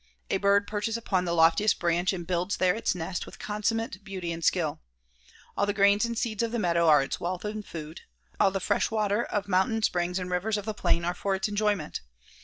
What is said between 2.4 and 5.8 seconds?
there its nest with consummate beauty and skill. All the